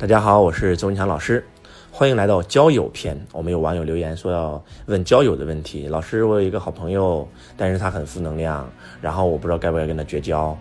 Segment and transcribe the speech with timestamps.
[0.00, 1.44] 大家好，我是周文强老师，
[1.90, 3.22] 欢迎来到交友篇。
[3.34, 8.66] 我们有网友留言说要问交友的问题，老师，我有一个好朋友，但是他很负能量，
[9.02, 10.56] 然后我不知道该不该跟他绝交。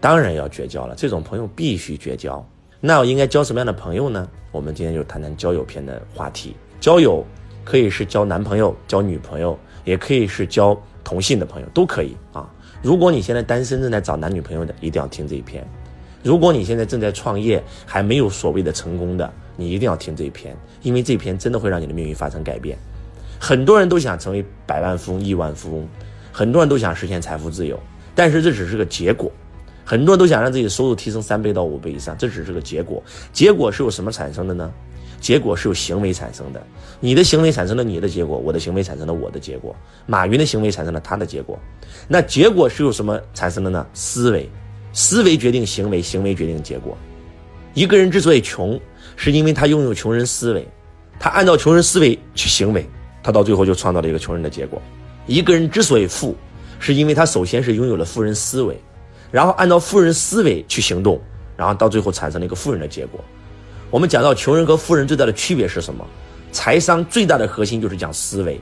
[0.00, 2.46] 当然要绝交了，这种朋友必须绝交。
[2.80, 4.28] 那我应该交什么样的朋友呢？
[4.52, 6.54] 我们今天就谈谈交友篇的话题。
[6.78, 7.26] 交友
[7.64, 12.48] 可以是交男朋友、交女朋友，也可以是交同性的朋友，都可以啊。
[12.82, 15.68] 如果你现在单身正在找男女朋友的，一定要听这一篇。
[16.26, 22.76] 如果你现在正在创业，还没有所谓的成功的，你一定要听这一篇，因为这篇真的会让你的命运发生改变。
[23.38, 25.88] 很多人都想成为百万富翁、亿万富翁，
[26.32, 27.78] 很多人都想实现财富自由，
[28.12, 29.30] 但是这只是个结果。
[29.84, 33.00] 很多人都想让自己的收入提升三倍到五倍以上，这只是个结果。
[33.32, 34.68] 结果是由什么产生的呢？
[35.20, 36.60] 结果是由行为产生的。
[36.98, 41.56] 你的行为产生了你的结果，我的行为产生了我的结果，马云的行为产生了他的结果。
[42.08, 43.86] 那结果是由什么产生的呢？
[43.94, 44.50] 思维。
[44.96, 46.96] 思维决定行为，行为决定结果。
[47.74, 48.80] 一个人之所以穷，
[49.14, 50.66] 是因为他拥有穷人思维，
[51.20, 52.88] 他按照穷人思维去行为，
[53.22, 54.80] 他到最后就创造了一个穷人的结果。
[55.26, 56.34] 一个人之所以富，
[56.78, 58.74] 是因为他首先是拥有了富人思维，
[59.30, 61.20] 然后按照富人思维去行动，
[61.58, 63.22] 然后到最后产生了一个富人的结果。
[63.90, 66.02] 我们讲到穷人和富人最大的区别是什么？
[66.52, 68.58] 财商最大的核心就是讲思维。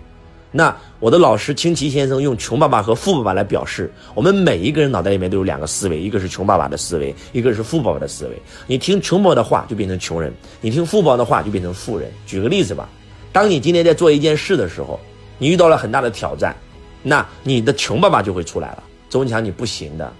[0.56, 8.40] 那我的老师清奇先生用穷爸爸和富爸爸来表示，我们每一个人脑袋里面都有两个思维，一个是穷爸爸的思维，一个是富爸爸的思维。
[8.68, 12.08] 你听穷爸爸的话就变成穷人，你听富爸爸的话就变成富人。
[12.24, 12.88] 举个例子吧，
[13.32, 15.00] 当你今天在做一件事的时候，
[15.38, 16.54] 你遇到了很大的挑战，
[17.02, 18.84] 那你的穷爸爸就会出来了。
[19.10, 20.12] 周文强，你不行的，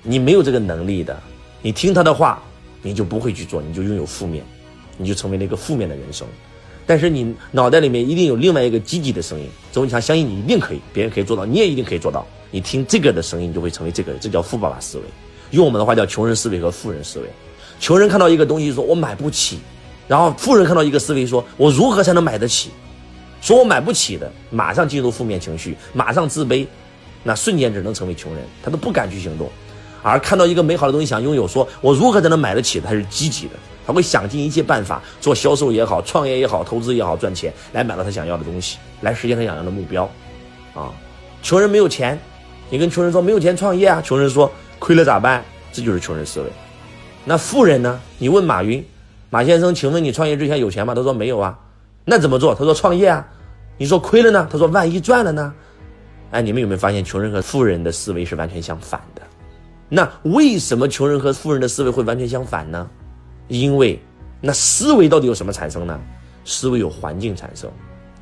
[0.00, 1.20] 你没有这个能力的，
[1.60, 2.40] 你听他的话，
[2.82, 4.44] 你就不会去做，你就拥有负面，
[4.96, 6.24] 你就成为了一个负面的人生。
[6.86, 12.24] 但是你脑袋里面一定有另外一个积极的声音，周文强相信你一定可以，别人可以做到，你也一定可以做到。
[12.50, 15.04] 你听这个的声音，就会成为这个人，这叫富爸爸思维。
[15.50, 17.26] 用我们的话叫穷人思维和富人思维。
[17.80, 19.58] 穷人看到一个东西说我买不起，
[20.06, 22.70] 然后富人看到一个思维说我如何才能买得起？
[23.40, 26.66] 说我买不起的，马上进入负面情绪，马上自卑，
[27.24, 29.50] 那瞬间只能成为穷人，他都不敢去行动。
[30.02, 32.80] 而看到一个美好的东西想拥有，说我如何才能买得起？
[32.80, 33.54] 他是积极的。
[33.86, 40.02] 他会想尽一切办法做销售也好，创业也好，投资也好，赚钱来买到他想要的东西，来实现他想要的目标。
[40.74, 40.90] 啊，
[41.42, 42.18] 穷人没有钱，
[42.68, 45.44] 你跟穷人说没有钱创业啊，穷人说亏了咋办？
[45.72, 46.46] 这就是穷人思维。
[47.24, 48.00] 那富人呢？
[48.18, 48.84] 你问马云，
[49.30, 50.94] 马先生，请问你创业之前有钱吗？
[50.94, 51.58] 他说没有啊。
[52.04, 52.54] 那怎么做？
[52.54, 53.26] 他说创业啊。
[53.78, 54.48] 你说亏了呢？
[54.50, 55.54] 他说万一赚了呢？
[56.30, 59.22] 哎，你们有没有发现穷人和富人的思维是完全相反的？
[59.88, 62.88] 那为什么穷人和富人的思维会完全相反呢？
[63.48, 63.98] 因为，
[64.40, 66.00] 那思维到底有什么产生呢？
[66.44, 67.70] 思维有环境产生，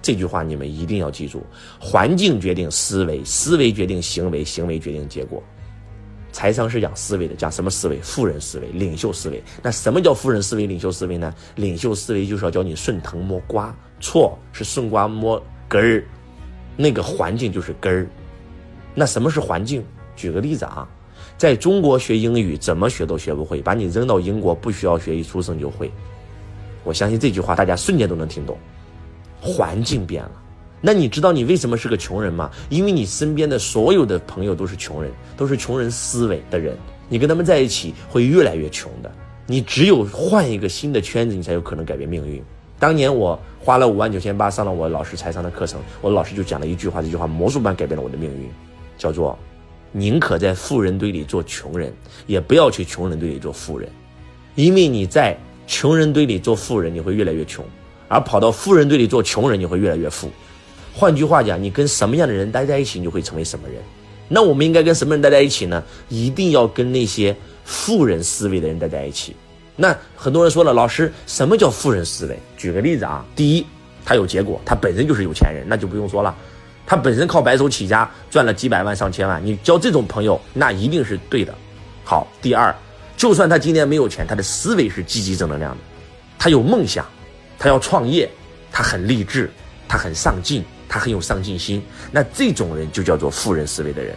[0.00, 1.42] 这句话你们一定要记住：
[1.78, 5.42] 环境决定思维，思维决定行为，行为决定结果。
[6.32, 8.00] 财商是讲思维的，讲什么思维？
[8.00, 9.42] 富人思维、领袖思维。
[9.62, 11.32] 那什么叫富人思维、领袖思维呢？
[11.56, 16.04] 领袖思维就是要教你顺藤摸瓜，错是顺瓜摸根儿，
[16.76, 18.06] 那个环境就是根儿。
[18.94, 19.84] 那什么是环境？
[20.16, 20.88] 举个例子啊。
[21.36, 25.90] 在中国学英语怎么学都学不会，把你扔到英国不需要学，一出生就会。
[26.84, 28.56] 我相信这句话大家瞬间都能听懂。
[29.40, 30.30] 环境变了，
[30.80, 32.50] 那你知道你为什么是个穷人吗？
[32.70, 36.76] 因为你身边的所有的朋友都是穷人，都是穷人思维的人，
[37.08, 39.10] 你跟他们在一起会越来越穷的。
[39.46, 42.42] 你只有换一个新的圈子，你才有可能改变命运。
[42.78, 48.48] 当年我花了五万九千八上了我老师财商的课程，我老师就讲了一句话，这句话魔术般改变了我的命运，
[48.96, 49.38] 叫做。
[49.96, 51.94] 宁可在富人堆里做穷人，
[52.26, 53.88] 也不要去穷人堆里做富人，
[54.56, 55.38] 因为你在
[55.68, 57.64] 穷人堆里做富人，你会越来越穷；
[58.08, 60.28] 而跑到富人堆里做穷人，你会越来越富。
[60.92, 63.80] 换句话讲，你跟什么样的人待在一起，你就会成为什么人。
[64.26, 65.80] 那我们应该跟什么人待在一起呢？
[66.08, 67.34] 一定要跟那些
[67.64, 69.36] 富人思维的人待在一起。
[69.76, 72.36] 那很多人说了，老师，什么叫富人思维？
[72.56, 73.66] 举个例子啊，第一，
[74.04, 76.34] 他有结果，他本身就是有钱人，那就不用说了。
[76.86, 81.54] 他本身靠白手起家赚了几百万上千万，你交这种朋友那一定是对的。
[82.04, 82.74] 好，第二，
[83.16, 85.78] 就算他今天没有钱，他的思维是积极正能量的，
[86.38, 87.06] 他有梦想，
[87.58, 88.28] 他要创业，
[88.70, 89.50] 他很励志，
[89.88, 91.82] 他很上进，他很有上进心。
[92.12, 94.14] 那这种人就叫做富人思维的人。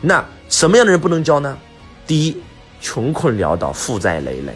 [0.00, 1.56] 那什么样的人不能交呢？
[2.06, 2.36] 第一，
[2.80, 4.52] 穷困潦倒、负债累累、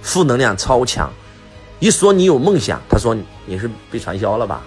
[0.00, 1.12] 负能量超强。
[1.80, 4.62] 一说你有梦想，他说你是被传销了吧？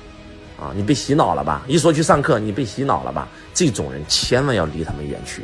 [0.62, 1.64] 啊，你被洗脑了吧？
[1.68, 3.28] 一说去上课，你被洗脑了吧？
[3.52, 5.42] 这种人千万要离他们远去。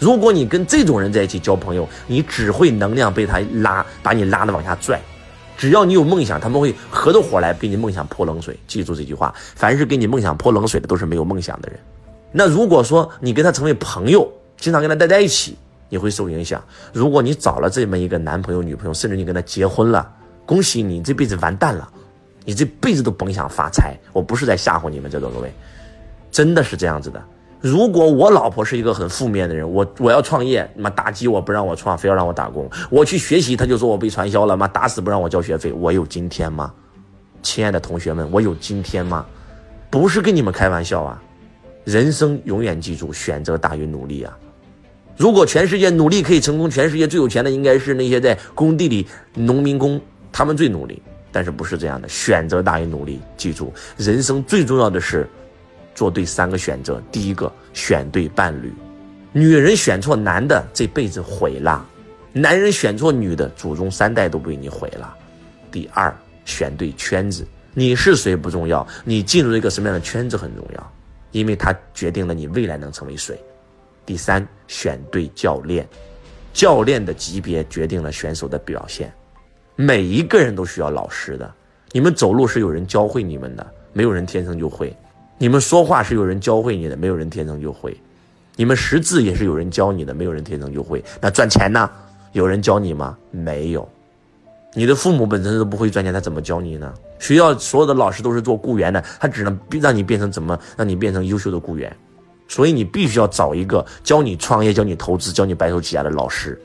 [0.00, 5.00] 如果你跟这种人在一起交朋友，你只会能量被他拉，把你拉的往下拽。
[5.56, 8.58] 只要你有梦想，他们会合着伙来给你梦想泼冷水。
[8.66, 11.78] 记住这句话：凡是给你梦想泼冷水的，都是没有梦想的人。
[12.32, 15.56] 那如果说你跟他成为朋友，经常跟他待在一起，
[15.88, 16.60] 你会受影响。
[16.92, 20.10] 如果你找了这么一个男朋友、女朋友，甚至你跟他结婚了，
[20.44, 21.88] 恭喜你，这辈子完蛋了，
[22.44, 23.96] 你这辈子都甭想发财。
[24.12, 25.52] 我不是在吓唬你们，在座各位，
[26.30, 27.22] 真的是这样子的。
[27.60, 32.68] 如果我老婆是一个很负面的人，我我要创业，妈打击我不让我创，非要让我打工。
[32.90, 35.72] 我去学习，他就说我被传销了，妈打死不让我交学费。
[35.72, 36.72] 我有今天吗？
[37.42, 39.24] 亲爱的同学们，我有今天吗？
[39.90, 41.22] 不是跟你们开玩笑啊！
[41.84, 44.36] 人生永远记住，选择大于努力啊！
[45.16, 50.00] 如果全世界努力可以成功，全世界最有钱的应该是那些在工地里农民工，
[50.32, 51.02] 他们最努力。
[51.32, 52.08] 但是不是这样的？
[52.08, 53.20] 选择大于努力。
[53.36, 55.28] 记住，人生最重要的是
[55.94, 58.68] 做对三个选择：第一个，选对伴侣；
[59.32, 61.84] 女人选错男的，这辈子毁了；
[62.32, 65.16] 男人选错女的，祖宗三代都被你毁了。
[65.70, 66.14] 第二，
[66.44, 67.46] 选对圈子。
[67.74, 70.92] 你是谁不重要，你进入一个什么样的圈子很重要，
[71.30, 73.42] 因为它决定了你未来能成为谁。
[74.04, 75.88] 第三，选对教练，
[76.52, 79.10] 教练的级别决定了选手的表现。
[79.82, 81.52] 每一个人都需要老师的，
[81.90, 84.94] 你们走路是有人教会你们的，没有人天生就会；
[85.38, 87.90] 你们说话是有人教会你的，没有人天生就会；
[88.54, 91.02] 你们识字也是有人教你的，没有人天生就会。
[91.20, 91.90] 那赚钱呢？
[92.30, 93.18] 有人教你吗？
[93.32, 93.88] 没有。
[94.72, 96.94] 你的父母本身都不会赚钱，他怎么教你呢？
[97.18, 101.94] 学校所有的老师都是做雇员的，他只能让你变成怎么让你变成优秀的雇员，
[102.46, 106.56] 所以你必须要找一个教你创业、教你投资、教你白手起家的老师。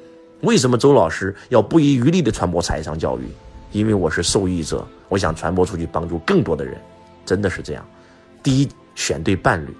[0.41, 3.23] 为什么周老师要不遗余力地传播财商教育？
[3.71, 6.77] 因为我是受益者，我想传播出去，帮助更多的人，
[7.25, 7.85] 真的是这样。
[8.43, 9.71] 第一，选对伴侣；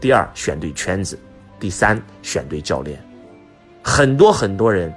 [0.00, 1.16] 第二，选对圈子；
[1.58, 3.02] 第三，选对教练。
[3.82, 4.92] 很多很多人。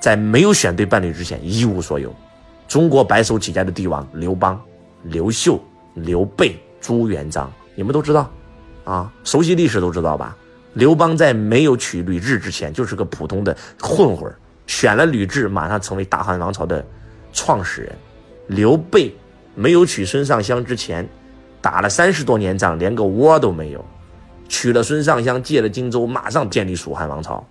[0.00, 2.14] 在没有选对伴侣之前，一无所有。
[2.68, 4.62] 中国白手起家的帝王刘邦、
[5.02, 5.60] 刘秀、
[5.94, 8.30] 刘备、朱元璋，你们都知道，
[8.84, 10.36] 啊，熟悉历史都知道吧？
[10.74, 14.32] 刘邦在没有娶吕雉之前，就是个普通的混混
[14.68, 16.84] 选了吕雉，马上成为大汉王朝的
[17.32, 17.92] 创始人。
[18.46, 19.12] 刘备
[19.56, 21.08] 没有娶孙尚香之前，
[21.60, 23.84] 打了三十多年仗，连个窝都没有。
[24.46, 27.44] 娶了孙尚香，借了荆州，马上建立蜀汉王朝。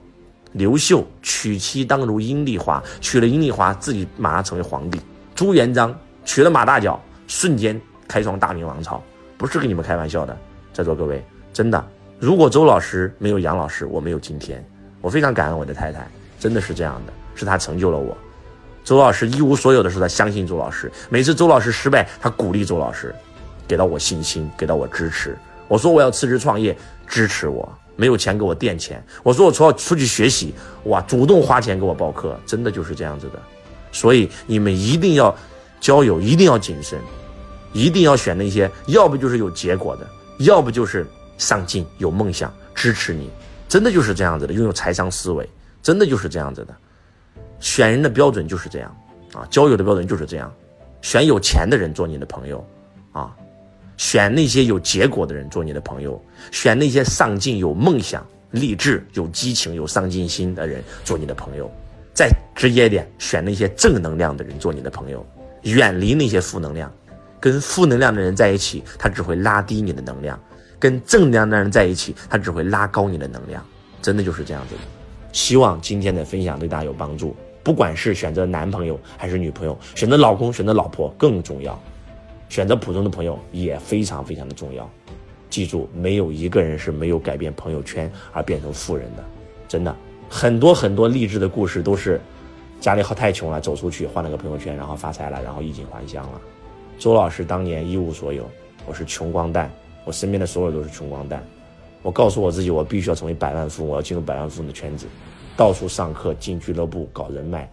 [0.54, 5.02] 刘秀娶妻当如阴丽华，娶了阴丽华，自己马上成为皇帝。
[5.36, 5.94] 朱元璋
[6.24, 9.04] 娶了马大脚，瞬间开创大明王朝，
[9.38, 10.38] 不是跟你们开玩笑的，
[10.72, 11.84] 在座各位，真的。
[12.20, 14.64] 如果周老师没有杨老师，我没有今天。
[15.02, 16.08] 我非常感恩我的太太，
[16.40, 18.18] 真的是这样的，是他成就了我。
[18.84, 23.14] 周老师一无所有的时候，他相信周老师；每次周老师失败，他鼓励周老师，
[23.68, 25.38] 给到我信心，给到我支持。
[25.68, 27.70] 我说我要辞职创业，支持我。
[28.00, 30.54] 没有钱给我垫钱，我说我出要出去学习，
[30.84, 33.42] 哇，主动花钱给我报课，真的就是这样子的。
[33.92, 35.36] 所以你们一定要
[35.80, 37.00] 交友，一定要谨慎，
[37.74, 40.08] 一定要选那些要不就是有结果的，
[40.38, 41.08] 要不就是
[41.40, 43.32] 上进有梦想支持你，
[43.68, 45.50] 真的就是这样子的，拥有财商思维，
[45.88, 46.76] 真的就是这样子的。
[47.62, 48.94] 选人的标准就是这样
[49.32, 50.54] 啊，交友的标准就是这样，
[51.02, 52.68] 选有钱的人做你的朋友
[53.14, 53.34] 啊。
[53.96, 61.72] 选那些有结果的人做你的朋友，选那些上进、有梦想、励志、有激情、有上进心的人做你的朋友。
[62.14, 65.26] 再直接一点，选那些正能量的人做你的朋友，
[65.62, 66.92] 远离那些负能量。
[67.40, 70.38] 跟负能量的人在一起，他只会拉低你的能量；
[70.78, 73.66] 跟正能量的人在一起，他只会拉高你的能量。
[74.02, 74.82] 真的就是这样子的。
[75.38, 77.36] 希望今天的分享对大家有帮助。
[77.64, 81.80] 不管是选择男朋友还是女朋友，选择老公、选择老婆更重要。
[82.50, 84.90] 选择普通的朋友也非常非常的重要，
[85.48, 89.24] 记住，没有一个人是没有改变朋友圈而变成富人的，
[89.68, 89.96] 真的，
[90.28, 92.20] 很多很多励志的故事都是
[92.82, 96.42] 家里好太穷了，走出去换了个朋友圈，然后发财了，然后衣锦还乡了。
[96.98, 98.50] 周老师当年一无所有，
[98.88, 99.72] 我是穷光蛋，
[100.04, 101.46] 我身边的所有都是穷光蛋，
[102.02, 105.06] 我告诉我自己，我必须要成为百万富翁，我要进入百万富翁的圈子，
[105.56, 107.70] 到处上课，进俱乐部，搞人脉。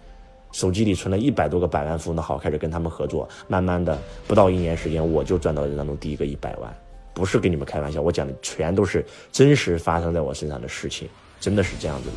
[0.53, 6.73] 手机里存了一百多个百万富翁的号，开始跟他们合作，慢慢的不到一年时间，我就赚到人当中第一个一百万，
[7.13, 11.09] 不是跟你们开玩笑，我讲的全都是真实发生在我身上的事情，
[11.41, 12.15] 真的是这样子的。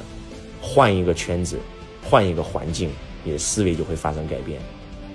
[0.62, 1.58] 换一个圈子，
[2.04, 2.92] 换一个环境，
[3.24, 4.60] 你的思维就会发生改变。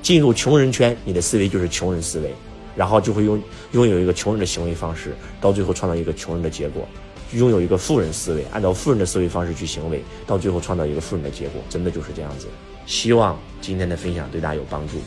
[0.03, 2.35] 进入穷人圈，你的思维就是穷人思维，
[2.77, 6.87] 然后就会拥拥有一个穷人的行为方式，到最后创造一个穷人的结果。
[7.33, 12.47] 拥有一个富人思维，按照富人的思维方式去行为，到最后创造一个富人的结果，真的就是这样子。
[12.85, 14.99] 希望今天的分享对大家有帮助。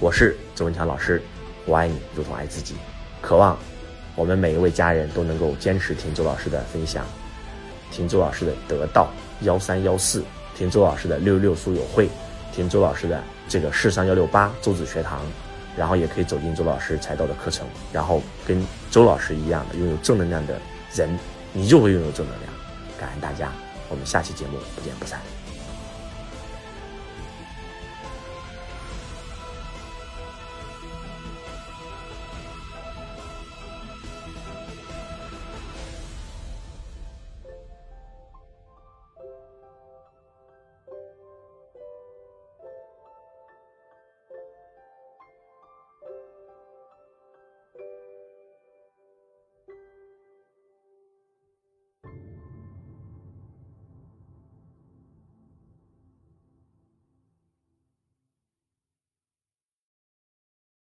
[0.00, 1.20] 我是周文强老师，
[1.66, 2.74] 我爱你如同爱自己，
[3.20, 3.58] 渴望
[4.14, 7.04] 我们每一位家人都能够坚持听周老师的分享，
[7.90, 9.10] 听周老师的得到
[9.42, 10.22] 幺三幺四，
[10.56, 12.08] 听周老师的六六书友会，
[12.54, 15.20] 听周老师的这个四三幺六八周子学堂，
[15.76, 20.60] 然后也可以走进周老师财道的课程，然后跟周老师一样的拥有正能量的
[20.94, 21.08] 人。
[21.52, 22.52] 你就会拥有正能量，
[23.00, 23.50] 感恩大家，
[23.88, 25.18] 我们下期节目不见不散。